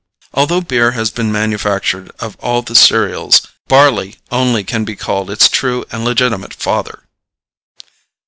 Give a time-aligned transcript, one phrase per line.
[0.33, 5.47] Although beer has been manufactured of all the cereals, barley only can be called its
[5.47, 7.03] true and legitimate father.